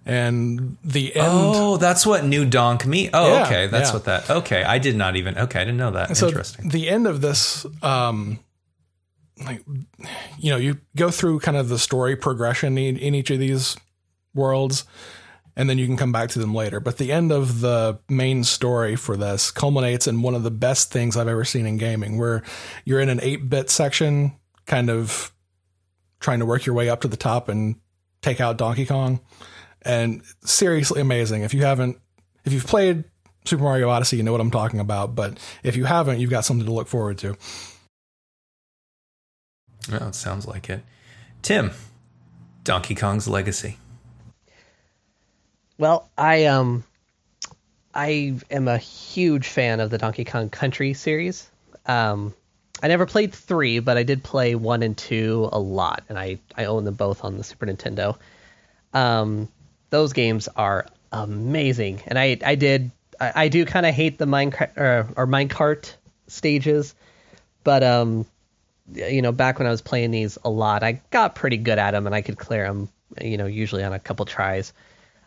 And 0.08 0.78
the 0.82 1.14
end. 1.14 1.26
Oh, 1.28 1.76
that's 1.76 2.06
what 2.06 2.24
New 2.24 2.46
Donk 2.46 2.86
me. 2.86 3.10
Oh, 3.12 3.34
Yeah, 3.34 3.44
okay, 3.44 3.66
that's 3.66 3.90
yeah. 3.90 3.94
what 3.94 4.04
that. 4.06 4.30
Okay, 4.30 4.64
I 4.64 4.78
did 4.78 4.96
not 4.96 5.16
even. 5.16 5.36
Okay, 5.36 5.60
I 5.60 5.64
didn't 5.64 5.76
know 5.76 5.90
that. 5.90 6.16
so 6.16 6.28
Interesting. 6.28 6.70
the 6.70 6.88
end 6.88 7.06
of 7.06 7.20
this, 7.20 7.66
um, 7.82 8.38
like, 9.44 9.62
you 10.38 10.50
know, 10.50 10.56
you 10.56 10.78
go 10.96 11.10
through 11.10 11.40
kind 11.40 11.58
of 11.58 11.68
the 11.68 11.78
story 11.78 12.16
progression 12.16 12.78
in, 12.78 12.96
in 12.96 13.14
each 13.14 13.30
of 13.30 13.38
these 13.38 13.76
worlds, 14.34 14.84
and 15.56 15.68
then 15.68 15.76
you 15.76 15.86
can 15.86 15.98
come 15.98 16.10
back 16.10 16.30
to 16.30 16.38
them 16.38 16.54
later. 16.54 16.80
But 16.80 16.96
the 16.96 17.12
end 17.12 17.30
of 17.30 17.60
the 17.60 17.98
main 18.08 18.44
story 18.44 18.96
for 18.96 19.14
this 19.14 19.50
culminates 19.50 20.06
in 20.06 20.22
one 20.22 20.34
of 20.34 20.42
the 20.42 20.50
best 20.50 20.90
things 20.90 21.18
I've 21.18 21.28
ever 21.28 21.44
seen 21.44 21.66
in 21.66 21.76
gaming, 21.76 22.16
where 22.16 22.42
you're 22.86 23.00
in 23.00 23.10
an 23.10 23.20
8 23.22 23.50
bit 23.50 23.68
section, 23.68 24.32
kind 24.64 24.88
of 24.88 25.32
trying 26.18 26.38
to 26.38 26.46
work 26.46 26.64
your 26.64 26.74
way 26.74 26.88
up 26.88 27.02
to 27.02 27.08
the 27.08 27.16
top 27.18 27.48
and 27.50 27.76
take 28.22 28.40
out 28.40 28.56
Donkey 28.56 28.86
Kong. 28.86 29.20
And 29.82 30.22
seriously 30.44 31.00
amazing. 31.00 31.42
If 31.42 31.54
you 31.54 31.62
haven't, 31.62 31.98
if 32.44 32.52
you've 32.52 32.66
played 32.66 33.04
Super 33.44 33.62
Mario 33.62 33.88
Odyssey, 33.88 34.16
you 34.16 34.22
know 34.22 34.32
what 34.32 34.40
I'm 34.40 34.50
talking 34.50 34.80
about. 34.80 35.14
But 35.14 35.38
if 35.62 35.76
you 35.76 35.84
haven't, 35.84 36.18
you've 36.18 36.30
got 36.30 36.44
something 36.44 36.66
to 36.66 36.72
look 36.72 36.88
forward 36.88 37.18
to. 37.18 37.36
Oh, 39.92 40.08
it 40.08 40.14
sounds 40.14 40.46
like 40.46 40.68
it. 40.68 40.82
Tim, 41.42 41.70
Donkey 42.64 42.94
Kong's 42.94 43.26
Legacy. 43.26 43.78
Well, 45.78 46.10
I 46.18 46.46
um, 46.46 46.84
I 47.94 48.34
am 48.50 48.68
a 48.68 48.78
huge 48.78 49.46
fan 49.46 49.80
of 49.80 49.90
the 49.90 49.98
Donkey 49.98 50.24
Kong 50.24 50.50
Country 50.50 50.92
series. 50.92 51.48
Um, 51.86 52.34
I 52.82 52.88
never 52.88 53.06
played 53.06 53.32
three, 53.32 53.78
but 53.78 53.96
I 53.96 54.02
did 54.02 54.22
play 54.22 54.54
one 54.54 54.82
and 54.82 54.96
two 54.96 55.48
a 55.52 55.58
lot, 55.58 56.02
and 56.08 56.18
I 56.18 56.38
I 56.56 56.66
own 56.66 56.84
them 56.84 56.94
both 56.94 57.24
on 57.24 57.38
the 57.38 57.44
Super 57.44 57.66
Nintendo. 57.66 58.16
Um, 58.92 59.48
those 59.90 60.12
games 60.12 60.48
are 60.56 60.86
amazing, 61.12 62.00
and 62.06 62.18
I 62.18 62.38
I 62.44 62.54
did 62.54 62.90
I, 63.20 63.32
I 63.44 63.48
do 63.48 63.64
kind 63.64 63.86
of 63.86 63.94
hate 63.94 64.18
the 64.18 64.26
Minecraft 64.26 64.76
or, 64.76 65.08
or 65.16 65.26
minecart 65.26 65.92
stages, 66.26 66.94
but 67.64 67.82
um, 67.82 68.26
you 68.94 69.22
know, 69.22 69.32
back 69.32 69.58
when 69.58 69.66
I 69.66 69.70
was 69.70 69.82
playing 69.82 70.10
these 70.10 70.38
a 70.44 70.50
lot, 70.50 70.82
I 70.82 71.00
got 71.10 71.34
pretty 71.34 71.56
good 71.56 71.78
at 71.78 71.90
them, 71.92 72.06
and 72.06 72.14
I 72.14 72.22
could 72.22 72.38
clear 72.38 72.64
them, 72.66 72.88
you 73.20 73.36
know, 73.36 73.46
usually 73.46 73.84
on 73.84 73.92
a 73.92 73.98
couple 73.98 74.24
tries. 74.24 74.72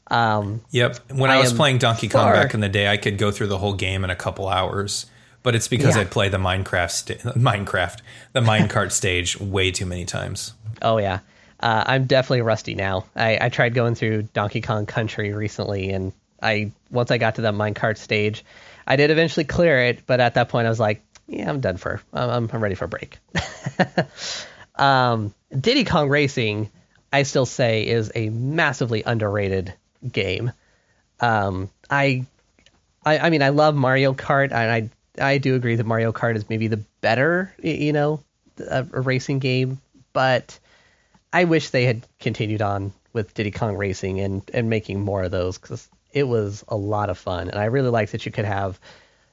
Um, 0.08 0.62
Yep. 0.72 1.12
When 1.12 1.30
I, 1.32 1.36
I 1.36 1.40
was 1.40 1.54
playing 1.54 1.78
Donkey 1.78 2.08
Kong 2.10 2.24
far- 2.24 2.34
back 2.34 2.54
in 2.54 2.60
the 2.60 2.68
day, 2.70 2.88
I 2.88 2.98
could 2.98 3.18
go 3.18 3.32
through 3.32 3.48
the 3.48 3.58
whole 3.58 3.74
game 3.74 4.04
in 4.04 4.10
a 4.10 4.16
couple 4.16 4.48
hours. 4.50 5.06
But 5.44 5.56
it's 5.56 5.68
because 5.68 5.96
Yeah. 5.96 6.02
I 6.02 6.06
play 6.06 6.28
the 6.30 6.38
Minecraft, 6.38 6.92
sta- 6.92 7.16
Minecraft, 7.36 8.00
the 8.34 8.42
minecart 8.42 8.92
stage 9.02 9.40
way 9.40 9.72
too 9.72 9.86
many 9.86 10.06
times. 10.06 10.54
Oh 10.82 10.98
yeah, 10.98 11.20
uh, 11.62 11.84
I'm 11.88 12.06
definitely 12.06 12.42
rusty 12.42 12.76
now. 12.76 13.06
I, 13.16 13.38
I 13.40 13.50
tried 13.50 13.74
going 13.74 13.96
through 13.96 14.24
Donkey 14.24 14.62
Kong 14.62 14.86
Country 14.86 15.34
recently, 15.34 15.92
and 15.92 16.12
I 16.42 16.72
once 16.90 17.12
I 17.12 17.18
got 17.18 17.36
to 17.36 17.42
that 17.42 17.54
minecart 17.54 17.98
stage, 17.98 18.44
I 18.88 18.96
did 18.96 19.12
eventually 19.12 19.44
clear 19.44 19.80
it. 19.86 20.06
But 20.06 20.20
at 20.20 20.34
that 20.36 20.50
point, 20.50 20.66
I 20.66 20.70
was 20.70 20.80
like, 20.80 21.02
yeah, 21.28 21.50
I'm 21.50 21.62
done 21.62 21.78
for. 21.78 22.02
I'm 22.14 22.50
I'm 22.52 22.64
ready 22.64 22.76
for 22.76 22.86
a 22.86 22.88
break. 22.88 23.20
um, 24.76 25.34
Diddy 25.58 25.84
Kong 25.84 26.10
Racing, 26.10 26.70
I 27.14 27.24
still 27.24 27.46
say, 27.46 27.88
is 27.88 28.12
a 28.16 28.30
massively 28.30 29.04
underrated 29.04 29.74
game. 30.10 30.52
Um, 31.20 31.70
I, 31.90 32.26
I, 33.06 33.20
I 33.20 33.30
mean, 33.30 33.44
I 33.44 33.50
love 33.50 33.76
Mario 33.76 34.14
Kart, 34.14 34.52
and 34.52 34.56
I, 34.56 34.90
I 35.24 35.38
do 35.38 35.56
agree 35.56 35.76
that 35.76 35.86
Mario 35.86 36.12
Kart 36.12 36.36
is 36.36 36.50
maybe 36.50 36.68
the 36.68 36.78
better, 37.02 37.54
you 37.62 37.94
know, 37.94 38.24
a, 38.58 38.88
a 38.92 39.02
racing 39.02 39.40
game. 39.40 39.80
But 40.14 40.58
I 41.34 41.46
wish 41.46 41.70
they 41.70 41.86
had 41.86 42.06
continued 42.20 42.62
on 42.62 42.94
with 43.14 43.34
Diddy 43.34 43.52
Kong 43.52 43.76
Racing 43.76 44.20
and 44.20 44.42
and 44.54 44.70
making 44.70 45.02
more 45.02 45.24
of 45.24 45.32
those 45.32 45.58
because 45.58 45.90
it 46.14 46.24
was 46.24 46.64
a 46.68 46.76
lot 46.76 47.10
of 47.10 47.18
fun, 47.18 47.50
and 47.50 47.60
I 47.60 47.66
really 47.66 47.90
liked 47.90 48.12
that 48.12 48.26
you 48.26 48.32
could 48.32 48.46
have, 48.46 48.80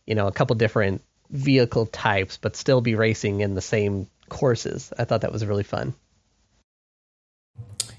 you 0.06 0.14
know, 0.14 0.26
a 0.26 0.32
couple 0.32 0.54
different 0.56 1.02
vehicle 1.30 1.86
types, 1.86 2.38
but 2.38 2.56
still 2.56 2.80
be 2.80 2.94
racing 2.94 3.40
in 3.40 3.54
the 3.54 3.60
same 3.60 4.08
courses. 4.28 4.92
I 4.98 5.04
thought 5.04 5.22
that 5.22 5.32
was 5.32 5.44
really 5.44 5.64
fun. 5.64 5.94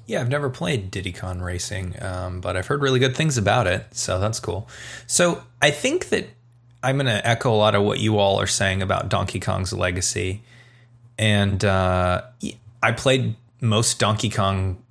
Yeah, 0.06 0.22
I've 0.22 0.30
never 0.30 0.50
played 0.50 0.90
Diddy 0.90 1.12
Kong 1.12 1.40
Racing, 1.40 2.02
um, 2.02 2.42
but 2.42 2.58
I've 2.58 2.66
heard 2.66 2.82
really 2.82 2.98
good 3.00 3.16
things 3.16 3.38
about 3.38 3.68
it, 3.68 3.86
so 3.92 4.20
that's 4.20 4.40
cool. 4.40 4.68
So 5.06 5.44
I 5.62 5.70
think 5.70 6.10
that 6.10 6.30
I'm 6.82 6.96
going 6.96 7.06
to 7.06 7.28
echo 7.28 7.54
a 7.54 7.56
lot 7.56 7.76
of 7.76 7.84
what 7.84 8.00
you 8.00 8.18
all 8.18 8.40
are 8.40 8.48
saying 8.48 8.82
about 8.82 9.10
Donkey 9.10 9.40
Kong's 9.40 9.74
legacy. 9.74 10.42
And 11.18 11.64
uh, 11.64 12.24
I 12.82 12.92
played 12.94 13.36
most 13.62 14.00
Donkey 14.00 14.30
Kong 14.30 14.84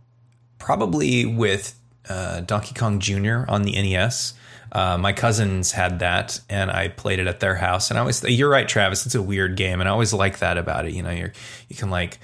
probably 0.59 1.25
with 1.25 1.79
uh, 2.09 2.41
Donkey 2.41 2.75
Kong 2.75 3.01
Jr. 3.01 3.45
on 3.49 3.63
the 3.63 3.73
NES. 3.73 4.35
Uh, 4.71 4.99
my 4.99 5.13
cousins 5.13 5.73
had 5.73 6.01
that, 6.01 6.41
and 6.49 6.71
I 6.71 6.89
played 6.89 7.19
it 7.19 7.27
at 7.27 7.41
their 7.41 7.55
house. 7.55 7.91
And 7.91 7.99
I 7.99 8.01
always, 8.01 8.23
you're 8.25 8.51
right, 8.51 8.69
Travis. 8.69 9.07
It's 9.07 9.15
a 9.15 9.23
weird 9.23 9.57
game, 9.57 9.81
and 9.81 9.89
I 9.89 9.93
always 9.93 10.13
like 10.13 10.41
that 10.41 10.59
about 10.59 10.87
it. 10.87 10.93
You 10.93 11.03
know, 11.03 11.11
you're 11.11 11.33
you 11.69 11.77
can 11.77 11.91
like, 11.91 12.19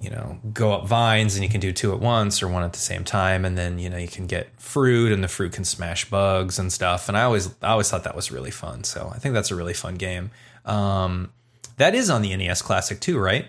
you 0.00 0.08
know, 0.08 0.38
go 0.54 0.72
up 0.72 0.86
vines, 0.86 1.34
and 1.34 1.44
you 1.44 1.50
can 1.50 1.60
do 1.60 1.72
two 1.72 1.92
at 1.92 2.00
once 2.00 2.42
or 2.42 2.48
one 2.48 2.62
at 2.62 2.72
the 2.72 2.78
same 2.78 3.04
time, 3.04 3.44
and 3.44 3.56
then 3.58 3.78
you 3.78 3.90
know 3.90 3.98
you 3.98 4.08
can 4.08 4.26
get 4.26 4.48
fruit, 4.58 5.12
and 5.12 5.22
the 5.22 5.28
fruit 5.28 5.52
can 5.52 5.64
smash 5.64 6.08
bugs 6.08 6.58
and 6.58 6.72
stuff. 6.72 7.08
And 7.08 7.18
I 7.18 7.24
always, 7.24 7.54
I 7.60 7.72
always 7.72 7.90
thought 7.90 8.04
that 8.04 8.16
was 8.16 8.32
really 8.32 8.50
fun. 8.50 8.84
So 8.84 9.12
I 9.14 9.18
think 9.18 9.34
that's 9.34 9.50
a 9.50 9.54
really 9.54 9.74
fun 9.74 9.96
game. 9.96 10.30
Um, 10.64 11.32
that 11.76 11.94
is 11.94 12.08
on 12.08 12.22
the 12.22 12.34
NES 12.34 12.62
Classic 12.62 12.98
too, 12.98 13.18
right? 13.18 13.46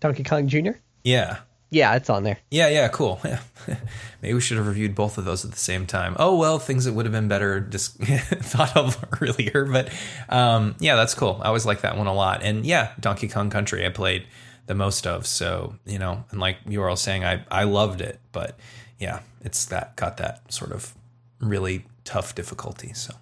Donkey 0.00 0.22
Kong 0.22 0.48
Jr. 0.48 0.72
Yeah. 1.04 1.38
Yeah, 1.70 1.96
it's 1.96 2.08
on 2.08 2.22
there. 2.22 2.38
Yeah, 2.50 2.68
yeah, 2.68 2.88
cool. 2.88 3.20
Yeah. 3.24 3.40
Maybe 4.22 4.34
we 4.34 4.40
should 4.40 4.56
have 4.56 4.66
reviewed 4.66 4.94
both 4.94 5.18
of 5.18 5.24
those 5.24 5.44
at 5.44 5.50
the 5.50 5.58
same 5.58 5.86
time. 5.86 6.14
Oh 6.18 6.36
well, 6.36 6.58
things 6.58 6.84
that 6.84 6.92
would 6.92 7.06
have 7.06 7.12
been 7.12 7.28
better 7.28 7.60
just 7.60 7.96
thought 7.98 8.76
of 8.76 9.04
earlier, 9.20 9.64
but 9.64 9.92
um, 10.28 10.76
yeah, 10.78 10.94
that's 10.94 11.14
cool. 11.14 11.40
I 11.42 11.48
always 11.48 11.66
like 11.66 11.80
that 11.80 11.96
one 11.96 12.06
a 12.06 12.14
lot. 12.14 12.42
And 12.42 12.64
yeah, 12.64 12.92
Donkey 13.00 13.28
Kong 13.28 13.50
Country 13.50 13.84
I 13.84 13.88
played 13.88 14.26
the 14.66 14.74
most 14.74 15.06
of. 15.06 15.26
So 15.26 15.74
you 15.84 15.98
know, 15.98 16.24
and 16.30 16.40
like 16.40 16.58
you 16.66 16.80
were 16.80 16.88
all 16.88 16.96
saying, 16.96 17.24
I 17.24 17.44
I 17.50 17.64
loved 17.64 18.00
it, 18.00 18.20
but 18.30 18.56
yeah, 18.98 19.20
it's 19.42 19.64
that 19.66 19.96
got 19.96 20.18
that 20.18 20.52
sort 20.52 20.70
of 20.70 20.94
really 21.40 21.84
tough 22.04 22.34
difficulty. 22.34 22.92
So. 22.94 23.14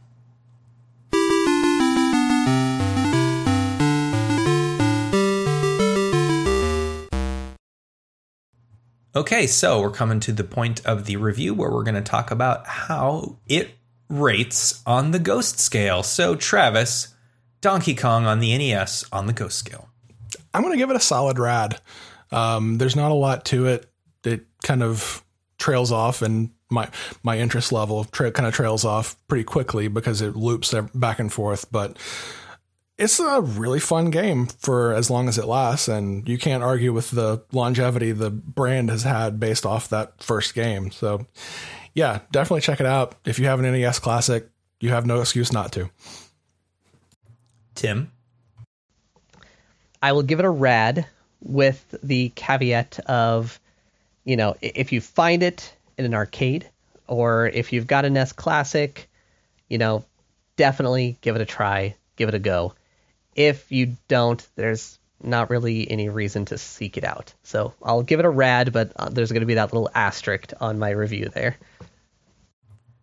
Okay, 9.17 9.47
so 9.47 9.81
we're 9.81 9.93
coming 9.93 10.19
to 10.21 10.33
the 10.33 10.43
point 10.43 10.85
of 10.85 11.07
the 11.07 11.17
review 11.17 11.55
where 11.55 11.71
we're 11.71 11.85
going 11.85 11.95
to 11.95 12.01
talk 12.01 12.33
about 12.33 12.67
how 12.67 13.39
it 13.47 13.71
rates 14.09 14.83
on 14.87 15.13
the 15.13 15.21
ghost 15.21 15.61
scale. 15.61 16.03
So, 16.03 16.35
Travis, 16.35 17.15
Donkey 17.61 17.95
Kong 17.95 18.27
on 18.27 18.41
the 18.41 18.59
NES 18.59 19.05
on 19.13 19.29
the 19.29 19.33
ghost 19.33 19.57
scale. 19.57 19.89
I'm 20.53 20.63
going 20.63 20.73
to 20.73 20.79
give 20.79 20.91
it 20.91 20.97
a 20.97 21.01
solid 21.01 21.39
rad. 21.39 21.81
Um, 22.33 22.79
there's 22.79 22.97
not 22.97 23.13
a 23.13 23.15
lot 23.15 23.45
to 23.47 23.67
it. 23.67 23.89
It 24.25 24.47
kind 24.65 24.83
of 24.83 25.25
trails 25.59 25.93
off, 25.93 26.21
and 26.21 26.51
my 26.69 26.89
my 27.23 27.39
interest 27.39 27.71
level 27.71 28.03
tra- 28.05 28.33
kind 28.33 28.49
of 28.49 28.55
trails 28.55 28.85
off 28.85 29.17
pretty 29.29 29.45
quickly 29.45 29.87
because 29.87 30.23
it 30.23 30.35
loops 30.35 30.75
back 30.93 31.21
and 31.21 31.33
forth. 31.33 31.71
But 31.71 31.99
it's 32.97 33.19
a 33.19 33.41
really 33.41 33.81
fun 33.81 34.11
game 34.11 34.47
for 34.47 34.93
as 34.93 35.11
long 35.11 35.29
as 35.29 35.37
it 35.39 35.47
lasts, 35.47 35.89
and 35.89 36.29
you 36.29 36.39
can't 36.39 36.63
argue 36.63 36.93
with 36.93 37.11
the 37.11 37.43
longevity 37.53 38.13
the 38.13 38.31
brand 38.31 38.91
has 38.91 39.03
had 39.03 39.41
based 39.41 39.67
off 39.67 39.89
that 39.89 40.23
first 40.23 40.55
game. 40.55 40.91
So, 40.91 41.27
yeah, 41.95 42.21
definitely 42.31 42.61
check 42.61 42.81
it 42.81 42.87
out. 42.87 43.17
If 43.25 43.39
you 43.39 43.47
have 43.47 43.59
an 43.59 43.71
NES 43.71 43.99
Classic, 43.99 44.49
you 44.81 44.91
have 44.91 45.07
no 45.07 45.21
excuse 45.21 45.53
not 45.53 45.73
to. 45.73 45.91
Tim, 47.75 48.13
I 50.01 50.13
will 50.13 50.23
give 50.23 50.39
it 50.39 50.45
a 50.45 50.51
rad 50.51 51.07
with 51.41 51.95
the 52.03 52.31
caveat 52.37 53.01
of, 53.07 53.59
you 54.25 54.37
know, 54.37 54.55
if 54.61 54.93
you 54.93 55.01
find 55.01 55.43
it 55.43 55.75
in 55.99 56.05
an 56.05 56.15
arcade 56.15 56.69
or 57.09 57.49
if 57.49 57.73
you've 57.73 57.87
got 57.87 58.05
a 58.05 58.11
NES 58.11 58.33
Classic, 58.33 59.11
you 59.69 59.79
know, 59.79 60.05
definitely 60.57 61.19
give 61.23 61.35
it 61.35 61.43
a 61.43 61.47
try, 61.47 61.97
give 62.17 62.29
it 62.29 62.35
a 62.35 62.39
go. 62.39 62.73
If 63.35 63.71
you 63.71 63.97
don't, 64.09 64.47
there's 64.57 64.99
not 65.23 65.51
really 65.51 65.91
any 65.91 66.09
reason 66.09 66.45
to 66.47 66.59
seek 66.59 66.97
it 66.97 67.05
out. 67.05 67.33
So 67.43 67.73
I'll 67.83 68.03
give 68.03 68.21
it 68.21 68.27
a 68.27 68.31
rad, 68.31 68.73
but 68.73 68.93
uh, 68.97 69.09
there's 69.09 69.33
going 69.33 69.41
to 69.41 69.47
be 69.47 69.55
that 69.55 69.73
little 69.73 69.91
asterisk 69.95 70.53
on 70.61 70.79
my 70.79 70.91
review 70.91 71.31
there. 71.33 71.57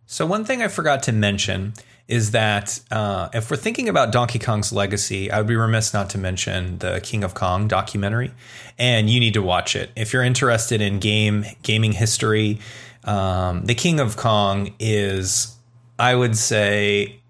So, 0.06 0.26
one 0.26 0.44
thing 0.44 0.62
I 0.62 0.68
forgot 0.68 1.02
to 1.04 1.12
mention 1.12 1.72
is 2.06 2.32
that 2.32 2.80
uh, 2.90 3.30
if 3.32 3.50
we're 3.50 3.56
thinking 3.56 3.88
about 3.88 4.12
Donkey 4.12 4.38
Kong's 4.38 4.72
legacy, 4.72 5.30
I 5.30 5.38
would 5.38 5.46
be 5.46 5.56
remiss 5.56 5.94
not 5.94 6.10
to 6.10 6.18
mention 6.18 6.78
the 6.78 7.00
King 7.02 7.24
of 7.24 7.32
Kong 7.32 7.66
documentary, 7.68 8.32
and 8.78 9.08
you 9.08 9.20
need 9.20 9.32
to 9.34 9.42
watch 9.42 9.74
it 9.74 9.90
if 9.96 10.12
you're 10.12 10.22
interested 10.22 10.82
in 10.82 10.98
game 10.98 11.46
gaming 11.62 11.92
history. 11.92 12.58
Um, 13.04 13.64
the 13.64 13.74
King 13.74 14.00
of 14.00 14.18
Kong 14.18 14.74
is, 14.78 15.56
I 15.98 16.14
would 16.14 16.36
say, 16.36 17.20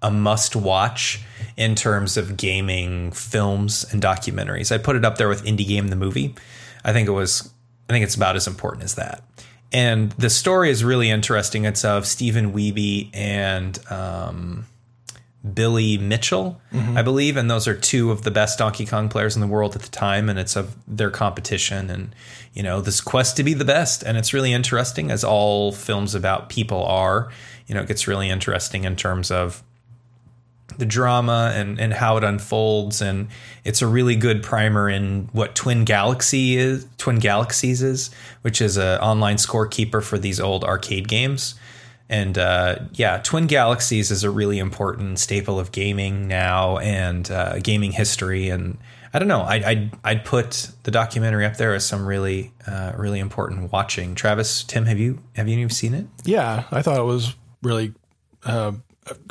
a 0.00 0.10
must 0.10 0.54
watch 0.54 1.24
in 1.58 1.74
terms 1.74 2.16
of 2.16 2.36
gaming 2.36 3.10
films 3.10 3.84
and 3.90 4.00
documentaries. 4.00 4.72
I 4.72 4.78
put 4.78 4.94
it 4.94 5.04
up 5.04 5.18
there 5.18 5.28
with 5.28 5.44
Indie 5.44 5.66
Game 5.66 5.88
the 5.88 5.96
movie. 5.96 6.36
I 6.84 6.92
think 6.94 7.08
it 7.08 7.12
was 7.12 7.52
I 7.90 7.92
think 7.92 8.04
it's 8.04 8.14
about 8.14 8.36
as 8.36 8.46
important 8.46 8.84
as 8.84 8.94
that. 8.94 9.22
and 9.72 10.12
the 10.12 10.30
story 10.30 10.70
is 10.70 10.82
really 10.84 11.10
interesting. 11.10 11.64
It's 11.64 11.84
of 11.84 12.06
Stephen 12.06 12.52
Wiebe 12.52 13.10
and 13.12 13.78
um, 13.90 14.66
Billy 15.52 15.98
Mitchell, 15.98 16.60
mm-hmm. 16.72 16.96
I 16.96 17.02
believe, 17.02 17.36
and 17.36 17.50
those 17.50 17.66
are 17.66 17.74
two 17.74 18.12
of 18.12 18.22
the 18.22 18.30
best 18.30 18.58
Donkey 18.58 18.86
Kong 18.86 19.08
players 19.08 19.34
in 19.34 19.40
the 19.40 19.46
world 19.46 19.74
at 19.74 19.82
the 19.82 19.90
time, 19.90 20.28
and 20.28 20.38
it's 20.38 20.56
of 20.56 20.76
their 20.86 21.10
competition 21.10 21.90
and 21.90 22.14
you 22.54 22.62
know 22.62 22.80
this 22.80 23.00
quest 23.00 23.36
to 23.36 23.42
be 23.42 23.52
the 23.54 23.64
best, 23.64 24.02
and 24.04 24.16
it's 24.16 24.32
really 24.32 24.52
interesting 24.52 25.10
as 25.10 25.24
all 25.24 25.72
films 25.72 26.14
about 26.14 26.48
people 26.48 26.84
are. 26.84 27.30
You 27.66 27.74
know, 27.74 27.82
it 27.82 27.88
gets 27.88 28.06
really 28.06 28.30
interesting 28.30 28.84
in 28.84 28.94
terms 28.94 29.30
of 29.30 29.62
the 30.78 30.86
drama 30.86 31.52
and, 31.54 31.78
and 31.78 31.92
how 31.92 32.16
it 32.16 32.24
unfolds 32.24 33.02
and 33.02 33.28
it's 33.64 33.82
a 33.82 33.86
really 33.86 34.14
good 34.14 34.42
primer 34.42 34.88
in 34.88 35.28
what 35.32 35.54
twin 35.54 35.84
galaxy 35.84 36.56
is 36.56 36.86
twin 36.96 37.18
galaxies 37.18 37.82
is 37.82 38.10
which 38.42 38.62
is 38.62 38.76
an 38.76 38.98
online 39.00 39.36
scorekeeper 39.36 40.02
for 40.02 40.18
these 40.18 40.40
old 40.40 40.64
arcade 40.64 41.08
games. 41.08 41.56
And 42.08 42.38
uh, 42.38 42.78
yeah 42.92 43.18
twin 43.22 43.46
galaxies 43.46 44.10
is 44.10 44.24
a 44.24 44.30
really 44.30 44.58
important 44.58 45.18
staple 45.18 45.58
of 45.58 45.72
gaming 45.72 46.28
now 46.28 46.78
and 46.78 47.30
uh, 47.30 47.58
gaming 47.58 47.92
history. 47.92 48.48
And 48.48 48.78
i 49.12 49.18
don't 49.18 49.28
know 49.28 49.40
I, 49.40 49.54
I'd, 49.56 49.90
I'd 50.04 50.24
put 50.24 50.70
the 50.84 50.92
documentary 50.92 51.44
up 51.44 51.56
there 51.56 51.74
as 51.74 51.84
some 51.84 52.06
really 52.06 52.52
uh, 52.68 52.92
really 52.96 53.18
important 53.18 53.72
watching. 53.72 54.14
Travis 54.14 54.62
tim 54.62 54.86
have 54.86 54.98
you 54.98 55.18
have 55.34 55.48
you 55.48 55.68
seen 55.68 55.94
it? 55.94 56.06
Yeah 56.24 56.64
i 56.70 56.82
thought 56.82 56.98
it 56.98 57.04
was 57.04 57.34
really 57.62 57.92
uh, 58.44 58.72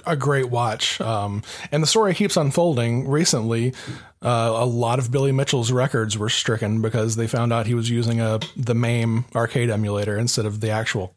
a 0.05 0.15
great 0.15 0.49
watch. 0.49 0.99
Um, 1.01 1.43
and 1.71 1.83
the 1.83 1.87
story 1.87 2.13
keeps 2.13 2.37
unfolding. 2.37 3.07
Recently, 3.07 3.73
uh, 4.21 4.53
a 4.55 4.65
lot 4.65 4.99
of 4.99 5.11
Billy 5.11 5.31
Mitchell's 5.31 5.71
records 5.71 6.17
were 6.17 6.29
stricken 6.29 6.81
because 6.81 7.15
they 7.15 7.27
found 7.27 7.53
out 7.53 7.67
he 7.67 7.73
was 7.73 7.89
using 7.89 8.19
a 8.21 8.39
the 8.55 8.75
MAME 8.75 9.25
arcade 9.35 9.69
emulator 9.69 10.17
instead 10.17 10.45
of 10.45 10.61
the 10.61 10.69
actual 10.69 11.15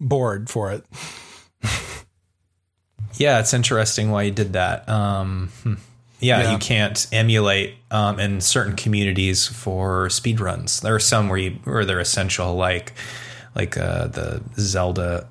board 0.00 0.48
for 0.50 0.72
it. 0.72 0.84
yeah, 3.14 3.40
it's 3.40 3.54
interesting 3.54 4.10
why 4.10 4.24
he 4.24 4.30
did 4.30 4.54
that. 4.54 4.88
Um, 4.88 5.50
hmm. 5.62 5.74
yeah, 6.20 6.42
yeah, 6.42 6.52
you 6.52 6.58
can't 6.58 7.06
emulate 7.12 7.74
um, 7.90 8.18
in 8.18 8.40
certain 8.40 8.76
communities 8.76 9.46
for 9.46 10.08
speedruns. 10.08 10.80
There 10.80 10.94
are 10.94 11.00
some 11.00 11.28
where 11.28 11.38
you 11.38 11.50
where 11.64 11.84
they're 11.84 12.00
essential, 12.00 12.54
like 12.54 12.94
like 13.54 13.76
uh, 13.76 14.08
the 14.08 14.42
Zelda 14.58 15.28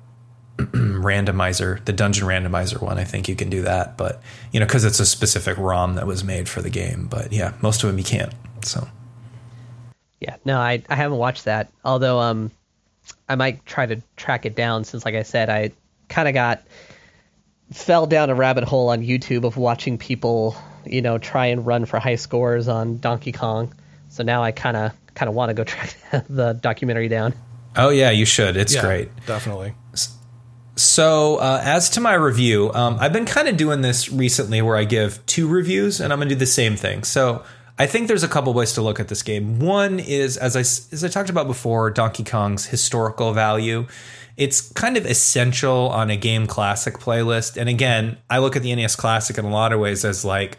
randomizer, 0.72 1.84
the 1.84 1.92
dungeon 1.92 2.26
randomizer 2.26 2.80
one. 2.80 2.98
I 2.98 3.04
think 3.04 3.28
you 3.28 3.36
can 3.36 3.50
do 3.50 3.62
that, 3.62 3.96
but 3.96 4.22
you 4.52 4.60
know, 4.60 4.66
because 4.66 4.84
it's 4.84 5.00
a 5.00 5.06
specific 5.06 5.56
ROM 5.58 5.94
that 5.94 6.06
was 6.06 6.24
made 6.24 6.48
for 6.48 6.62
the 6.62 6.70
game. 6.70 7.06
But 7.08 7.32
yeah, 7.32 7.54
most 7.60 7.82
of 7.82 7.88
them 7.88 7.98
you 7.98 8.04
can't. 8.04 8.32
So 8.62 8.88
yeah, 10.20 10.36
no, 10.44 10.58
I 10.58 10.82
I 10.88 10.94
haven't 10.94 11.18
watched 11.18 11.44
that. 11.44 11.70
Although 11.84 12.20
um, 12.20 12.50
I 13.28 13.36
might 13.36 13.64
try 13.66 13.86
to 13.86 14.02
track 14.16 14.46
it 14.46 14.54
down 14.54 14.84
since, 14.84 15.04
like 15.04 15.14
I 15.14 15.22
said, 15.22 15.48
I 15.48 15.72
kind 16.08 16.28
of 16.28 16.34
got 16.34 16.62
fell 17.72 18.06
down 18.06 18.30
a 18.30 18.34
rabbit 18.34 18.64
hole 18.64 18.88
on 18.90 19.02
YouTube 19.02 19.44
of 19.44 19.56
watching 19.56 19.96
people, 19.96 20.56
you 20.84 21.02
know, 21.02 21.18
try 21.18 21.46
and 21.46 21.64
run 21.66 21.84
for 21.84 21.98
high 21.98 22.16
scores 22.16 22.68
on 22.68 22.98
Donkey 22.98 23.32
Kong. 23.32 23.74
So 24.08 24.22
now 24.24 24.42
I 24.42 24.52
kind 24.52 24.76
of 24.76 24.92
kind 25.14 25.28
of 25.28 25.34
want 25.34 25.50
to 25.50 25.54
go 25.54 25.64
track 25.64 25.96
the 26.28 26.52
documentary 26.52 27.08
down. 27.08 27.34
Oh 27.76 27.90
yeah, 27.90 28.10
you 28.10 28.24
should. 28.24 28.56
It's 28.56 28.74
yeah, 28.74 28.82
great. 28.82 29.08
Definitely. 29.26 29.74
So, 30.80 31.36
uh, 31.36 31.60
as 31.62 31.90
to 31.90 32.00
my 32.00 32.14
review, 32.14 32.72
um, 32.72 32.96
I've 32.98 33.12
been 33.12 33.26
kind 33.26 33.48
of 33.48 33.58
doing 33.58 33.82
this 33.82 34.10
recently 34.10 34.62
where 34.62 34.78
I 34.78 34.84
give 34.84 35.24
two 35.26 35.46
reviews 35.46 36.00
and 36.00 36.10
I'm 36.10 36.18
going 36.18 36.30
to 36.30 36.34
do 36.34 36.38
the 36.38 36.46
same 36.46 36.74
thing. 36.74 37.04
So, 37.04 37.44
I 37.78 37.86
think 37.86 38.08
there's 38.08 38.22
a 38.22 38.28
couple 38.28 38.54
ways 38.54 38.72
to 38.74 38.82
look 38.82 38.98
at 38.98 39.08
this 39.08 39.22
game. 39.22 39.58
One 39.58 40.00
is, 40.00 40.38
as 40.38 40.56
I, 40.56 40.60
as 40.60 41.04
I 41.04 41.08
talked 41.08 41.28
about 41.28 41.46
before, 41.46 41.90
Donkey 41.90 42.24
Kong's 42.24 42.64
historical 42.64 43.34
value. 43.34 43.86
It's 44.38 44.72
kind 44.72 44.96
of 44.96 45.04
essential 45.04 45.90
on 45.90 46.08
a 46.08 46.16
game 46.16 46.46
classic 46.46 46.94
playlist. 46.94 47.58
And 47.58 47.68
again, 47.68 48.16
I 48.30 48.38
look 48.38 48.56
at 48.56 48.62
the 48.62 48.74
NES 48.74 48.96
Classic 48.96 49.36
in 49.36 49.44
a 49.44 49.50
lot 49.50 49.74
of 49.74 49.80
ways 49.80 50.02
as 50.06 50.24
like 50.24 50.56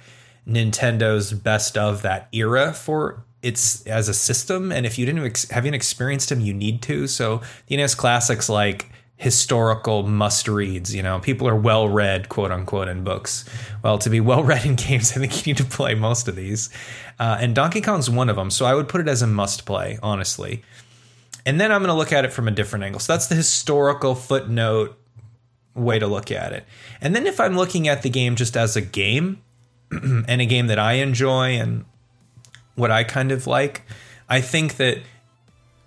Nintendo's 0.48 1.34
best 1.34 1.80
of 1.80 2.04
that 2.04 2.28
era 2.32 2.74
for 2.74 3.24
it's 3.42 3.86
as 3.88 4.08
a 4.08 4.14
system. 4.14 4.72
And 4.72 4.86
if 4.86 5.00
you 5.00 5.08
didn't 5.08 5.26
ex- 5.26 5.50
haven't 5.50 5.74
experienced 5.74 6.30
them, 6.30 6.42
you 6.42 6.54
need 6.54 6.84
to. 6.84 7.08
So 7.08 7.42
the 7.68 7.78
NES 7.78 7.96
Classic's 7.96 8.50
like 8.50 8.91
historical 9.22 10.02
must 10.02 10.48
reads. 10.48 10.96
You 10.96 11.04
know, 11.04 11.20
people 11.20 11.48
are 11.48 11.56
well 11.56 11.88
read, 11.88 12.28
quote 12.28 12.52
unquote, 12.52 12.88
in 12.88 13.04
books. 13.04 13.46
Well, 13.84 14.00
to 14.00 14.10
be 14.10 14.20
well 14.20 14.44
read 14.44 14.66
in 14.66 14.74
games, 14.74 15.12
I 15.16 15.20
think 15.20 15.46
you 15.46 15.54
need 15.54 15.58
to 15.58 15.64
play 15.64 15.94
most 15.94 16.28
of 16.28 16.36
these. 16.36 16.72
Uh, 17.20 17.38
and 17.40 17.54
Donkey 17.54 17.82
Kong's 17.82 18.10
one 18.10 18.30
of 18.30 18.36
them. 18.36 18.50
So 18.50 18.66
I 18.66 18.74
would 18.74 18.90
put 18.90 19.00
it 19.00 19.08
as 19.08 19.22
a 19.22 19.28
must 19.28 19.64
play, 19.64 20.00
honestly. 20.02 20.64
And 21.46 21.62
then 21.62 21.72
I'm 21.72 21.82
going 21.82 21.90
to 21.90 21.96
look 21.96 22.12
at 22.12 22.26
it 22.26 22.34
from 22.34 22.48
a 22.48 22.52
different 22.52 22.84
angle. 22.84 23.00
So 23.00 23.14
that's 23.14 23.28
the 23.28 23.36
historical 23.36 24.16
footnote 24.16 24.98
way 25.76 26.00
to 26.00 26.08
look 26.08 26.32
at 26.32 26.52
it. 26.52 26.66
And 27.00 27.16
then 27.16 27.28
if 27.28 27.40
I'm 27.40 27.56
looking 27.56 27.88
at 27.88 28.02
the 28.02 28.10
game 28.10 28.36
just 28.36 28.58
as 28.58 28.76
a 28.76 28.82
game 28.82 29.44
and 29.92 30.42
a 30.42 30.48
game 30.48 30.66
that 30.66 30.80
I 30.80 30.94
enjoy 30.94 31.60
and 31.60 31.86
what 32.74 32.90
I 32.90 33.04
kind 33.04 33.32
of 33.32 33.46
like, 33.46 33.84
I 34.28 34.42
think 34.42 34.78
that 34.78 34.98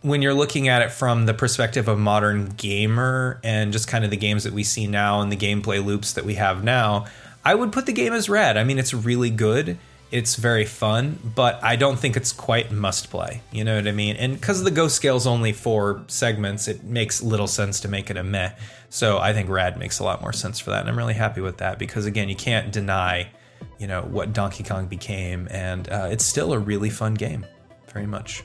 when 0.05 0.21
you're 0.21 0.35
looking 0.35 0.69
at 0.69 0.83
it 0.83 0.93
from 0.93 1.25
the 1.25 1.33
perspective 1.33 1.89
of 1.89 1.99
modern 1.99 2.51
gamer 2.59 3.41
and 3.43 3.73
just 3.73 3.89
kind 3.89 4.05
of 4.05 4.11
the 4.11 4.19
games 4.19 4.45
that 4.45 4.53
we 4.53 4.63
see 4.63 4.87
now 4.87 5.23
and 5.23 5.33
the 5.33 5.37
gameplay 5.37 5.83
loops 5.83 6.13
that 6.13 6.27
we 6.27 6.35
have 6.35 6.63
now, 6.63 7.07
I 7.43 7.55
would 7.55 7.73
put 7.73 7.87
the 7.87 7.93
game 7.95 8.13
as 8.13 8.29
rad. 8.29 8.59
I 8.59 8.65
mean, 8.65 8.79
it's 8.79 8.93
really 8.93 9.31
good. 9.31 9.79
It's 10.11 10.37
very 10.37 10.67
fun, 10.67 11.19
but 11.35 11.59
I 11.65 11.77
don't 11.77 11.99
think 11.99 12.19
it's 12.19 12.33
quite 12.33 12.71
must 12.71 13.11
play. 13.11 13.41
You 13.51 13.65
know 13.65 13.77
what 13.77 13.89
I 13.89 13.93
mean? 13.93 14.17
And 14.17 14.35
because 14.35 14.63
the 14.63 14.71
Ghost 14.71 14.95
scale 14.95 15.17
is 15.17 15.27
only 15.27 15.53
four 15.53 16.05
segments, 16.09 16.69
it 16.69 16.85
makes 16.85 17.23
little 17.23 17.47
sense 17.47 17.81
to 17.81 17.89
make 17.89 18.11
it 18.11 18.19
a 18.19 18.23
meh. 18.23 18.53
So 18.91 19.17
I 19.19 19.33
think 19.33 19.49
Rad 19.49 19.79
makes 19.79 20.01
a 20.01 20.05
lot 20.05 20.21
more 20.21 20.35
sense 20.35 20.61
for 20.61 20.69
that. 20.69 20.81
And 20.81 20.91
I'm 20.91 20.99
really 20.99 21.15
happy 21.15 21.41
with 21.41 21.57
that 21.59 21.79
because, 21.79 22.05
again, 22.05 22.29
you 22.29 22.37
can't 22.37 22.71
deny, 22.71 23.31
you 23.79 23.87
know, 23.87 24.03
what 24.03 24.35
Donkey 24.35 24.65
Kong 24.65 24.87
became. 24.87 25.49
And 25.51 25.89
uh, 25.89 26.09
it's 26.11 26.27
still 26.27 26.53
a 26.53 26.59
really 26.59 26.91
fun 26.91 27.15
game. 27.15 27.47
Very 27.89 28.07
much. 28.07 28.45